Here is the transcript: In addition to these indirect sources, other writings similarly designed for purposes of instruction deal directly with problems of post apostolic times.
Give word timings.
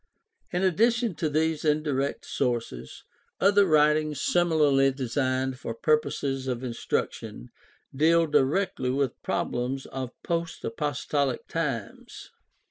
In 0.49 0.63
addition 0.63 1.13
to 1.17 1.29
these 1.29 1.63
indirect 1.63 2.25
sources, 2.25 3.03
other 3.39 3.67
writings 3.67 4.19
similarly 4.19 4.89
designed 4.91 5.59
for 5.59 5.75
purposes 5.75 6.47
of 6.47 6.63
instruction 6.63 7.49
deal 7.95 8.25
directly 8.25 8.89
with 8.89 9.21
problems 9.21 9.85
of 9.85 10.09
post 10.23 10.65
apostolic 10.65 11.47
times. 11.47 12.31